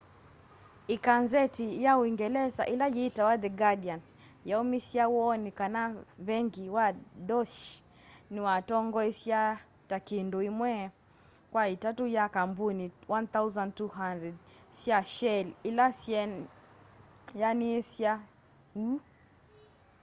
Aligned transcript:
ikanzeti 0.95 1.65
ya 1.83 1.91
uungelesa 1.99 2.63
ila 2.73 2.85
yitawa 2.97 3.33
the 3.43 3.49
guardian 3.61 4.01
yaumisye 4.49 5.03
woni 5.15 5.49
kana 5.59 5.81
vengi 6.27 6.63
wa 6.75 6.85
deutsche 7.27 7.69
niwatongoesya 8.31 9.39
ta 9.89 9.97
kindu 10.07 10.39
imwe 10.49 10.73
kwa 11.51 11.63
itatu 11.75 12.03
ya 12.15 12.25
kambuni 12.35 12.85
1200 13.09 14.31
sya 14.79 14.99
shell 15.13 15.47
ila 15.69 15.85
syeaniasya 15.99 18.11
uu 18.83 18.97